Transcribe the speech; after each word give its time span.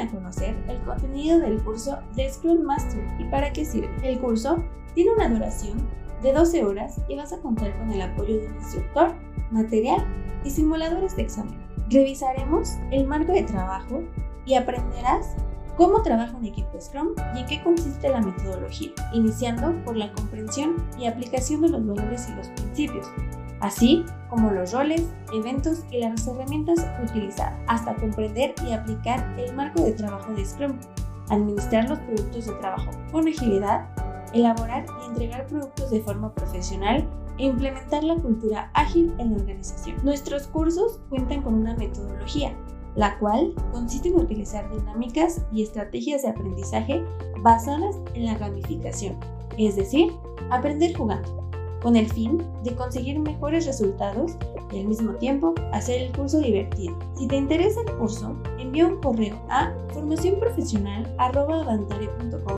a 0.00 0.10
conocer 0.10 0.56
el 0.68 0.78
contenido 0.80 1.38
del 1.40 1.62
curso 1.62 1.98
de 2.14 2.30
Scrum 2.30 2.62
Master 2.62 3.02
y 3.18 3.24
para 3.24 3.52
qué 3.52 3.64
sirve. 3.64 3.90
El 4.02 4.18
curso 4.18 4.62
tiene 4.94 5.12
una 5.12 5.28
duración 5.28 5.78
de 6.22 6.32
12 6.32 6.64
horas 6.64 7.00
y 7.08 7.16
vas 7.16 7.32
a 7.32 7.40
contar 7.40 7.76
con 7.78 7.90
el 7.90 8.02
apoyo 8.02 8.38
de 8.38 8.48
un 8.48 8.54
instructor, 8.56 9.14
material 9.50 10.04
y 10.44 10.50
simuladores 10.50 11.16
de 11.16 11.22
examen. 11.22 11.56
Revisaremos 11.90 12.74
el 12.90 13.06
marco 13.06 13.32
de 13.32 13.44
trabajo 13.44 14.02
y 14.44 14.54
aprenderás 14.54 15.36
cómo 15.76 16.02
trabaja 16.02 16.36
un 16.36 16.44
equipo 16.44 16.80
Scrum 16.80 17.10
y 17.36 17.40
en 17.40 17.46
qué 17.46 17.62
consiste 17.62 18.08
la 18.08 18.20
metodología, 18.20 18.90
iniciando 19.12 19.72
por 19.84 19.96
la 19.96 20.12
comprensión 20.12 20.76
y 20.98 21.06
aplicación 21.06 21.62
de 21.62 21.68
los 21.68 21.86
valores 21.86 22.28
y 22.28 22.34
los 22.34 22.48
principios, 22.48 23.06
así 23.60 24.04
como 24.30 24.50
los 24.50 24.72
roles, 24.72 25.08
eventos 25.32 25.84
y 25.90 26.00
las 26.00 26.26
herramientas 26.26 26.86
utilizadas, 27.02 27.54
hasta 27.66 27.94
comprender 27.94 28.54
y 28.66 28.72
aplicar 28.72 29.34
el 29.38 29.54
marco 29.54 29.82
de 29.82 29.92
trabajo 29.92 30.32
de 30.34 30.44
Scrum, 30.44 30.78
administrar 31.30 31.88
los 31.88 31.98
productos 32.00 32.46
de 32.46 32.52
trabajo 32.54 32.90
con 33.10 33.26
agilidad, 33.26 33.86
elaborar 34.32 34.84
y 35.02 35.10
entregar 35.10 35.46
productos 35.46 35.90
de 35.90 36.00
forma 36.02 36.32
profesional 36.34 37.08
e 37.38 37.44
implementar 37.44 38.04
la 38.04 38.16
cultura 38.16 38.70
ágil 38.74 39.14
en 39.18 39.30
la 39.30 39.36
organización. 39.36 39.96
Nuestros 40.02 40.46
cursos 40.48 41.00
cuentan 41.08 41.42
con 41.42 41.54
una 41.54 41.74
metodología, 41.76 42.54
la 42.94 43.18
cual 43.18 43.54
consiste 43.72 44.08
en 44.08 44.16
utilizar 44.16 44.68
dinámicas 44.70 45.42
y 45.52 45.62
estrategias 45.62 46.22
de 46.22 46.28
aprendizaje 46.28 47.04
basadas 47.42 47.96
en 48.14 48.26
la 48.26 48.36
gamificación, 48.36 49.16
es 49.56 49.76
decir, 49.76 50.12
aprender 50.50 50.96
jugando 50.96 51.37
con 51.82 51.96
el 51.96 52.08
fin 52.10 52.42
de 52.64 52.74
conseguir 52.74 53.18
mejores 53.18 53.66
resultados 53.66 54.32
y 54.72 54.80
al 54.80 54.86
mismo 54.86 55.12
tiempo 55.14 55.54
hacer 55.72 56.02
el 56.02 56.12
curso 56.12 56.38
divertido. 56.40 56.94
Si 57.16 57.26
te 57.26 57.36
interesa 57.36 57.80
el 57.80 57.90
curso, 57.96 58.36
envía 58.58 58.86
un 58.86 59.00
correo 59.00 59.40
a 59.48 59.72
formacionprofesional.com 59.92 62.44